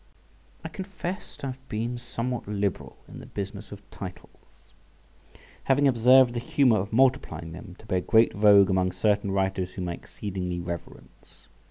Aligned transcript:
I 0.65 0.67
confess 0.67 1.37
to 1.37 1.45
have 1.45 1.69
been 1.69 1.99
somewhat 1.99 2.47
liberal 2.47 2.97
in 3.07 3.19
the 3.19 3.27
business 3.27 3.71
of 3.71 3.87
titles 3.91 4.73
{69a}, 5.35 5.37
having 5.65 5.87
observed 5.87 6.33
the 6.33 6.39
humour 6.39 6.79
of 6.79 6.91
multiplying 6.91 7.51
them, 7.51 7.75
to 7.77 7.85
bear 7.85 8.01
great 8.01 8.33
vogue 8.33 8.71
among 8.71 8.93
certain 8.93 9.29
writers, 9.29 9.73
whom 9.73 9.87
I 9.89 9.93
exceedingly 9.93 10.59
reverence. 10.59 11.49